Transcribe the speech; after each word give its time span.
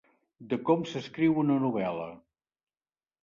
De 0.53 0.57
com 0.69 0.85
s'escriu 0.91 1.37
una 1.43 1.59
novel·la. 1.65 2.09